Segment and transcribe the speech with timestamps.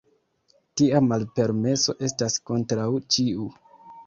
[0.79, 3.49] Tia malpermeso estas kontraŭ ĉiu.